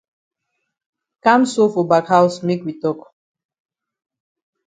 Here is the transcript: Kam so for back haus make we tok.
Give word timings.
Kam 1.23 1.41
so 1.53 1.63
for 1.73 1.85
back 1.91 2.05
haus 2.13 2.35
make 2.47 2.63
we 2.65 2.73
tok. 2.83 2.99